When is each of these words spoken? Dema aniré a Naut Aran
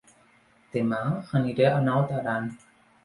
Dema 0.77 1.01
aniré 1.41 1.67
a 1.73 1.77
Naut 1.91 2.15
Aran 2.23 2.49